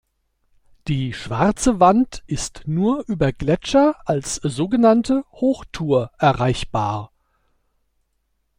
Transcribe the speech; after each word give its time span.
Die 0.87 1.13
Schwarze 1.13 1.79
Wand 1.79 2.23
ist 2.25 2.63
nur 2.65 3.03
über 3.07 3.31
Gletscher 3.31 3.93
als 4.05 4.33
sogenannte 4.33 5.25
Hochtour 5.31 6.09
erreichbar. 6.17 7.11